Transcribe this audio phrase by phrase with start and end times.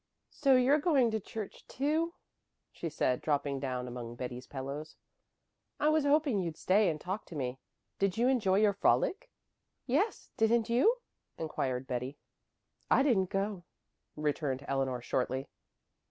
[0.31, 2.15] "So you're going to church too,"
[2.71, 4.95] she said, dropping down among Betty's pillows.
[5.79, 7.59] "I was hoping you'd stay and talk to me.
[7.99, 9.29] Did you enjoy your frolic?"
[9.85, 10.97] "Yes, didn't you?"
[11.37, 12.17] inquired Betty.
[12.89, 13.61] "I didn't go,"
[14.15, 15.47] returned Eleanor shortly.